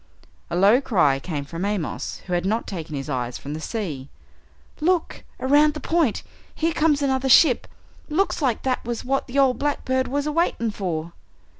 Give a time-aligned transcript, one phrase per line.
[0.49, 4.09] A low cry came from Amos, who had not taken his eyes from the sea.
[4.79, 5.23] "Look!
[5.39, 6.23] Around the point!
[6.55, 7.67] Here comes another ship
[8.09, 11.13] looks like that was what the ol' blackbird was a waiting for!"